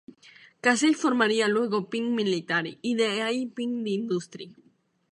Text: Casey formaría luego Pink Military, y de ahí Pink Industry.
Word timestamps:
Casey 0.61 0.95
formaría 0.95 1.47
luego 1.47 1.87
Pink 1.91 2.09
Military, 2.09 2.79
y 2.81 2.95
de 2.95 3.21
ahí 3.21 3.45
Pink 3.45 3.85
Industry. 3.87 4.55